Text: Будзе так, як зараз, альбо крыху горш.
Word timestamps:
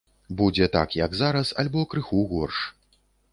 Будзе 0.37 0.65
так, 0.75 0.95
як 1.01 1.11
зараз, 1.19 1.51
альбо 1.65 1.85
крыху 1.93 2.25
горш. 2.33 2.57